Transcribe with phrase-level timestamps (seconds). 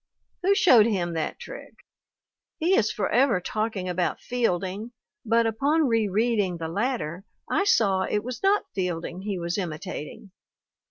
[0.41, 1.75] Who showed him that trick?
[2.57, 4.93] He is forever talking about Fielding,
[5.23, 10.31] but upon re reading the latter I saw it was not Fielding he was imitating.